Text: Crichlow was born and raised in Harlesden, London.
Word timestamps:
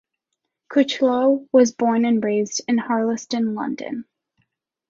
Crichlow 0.71 1.47
was 1.51 1.73
born 1.73 2.05
and 2.05 2.23
raised 2.23 2.61
in 2.67 2.79
Harlesden, 2.79 3.53
London. 3.53 4.05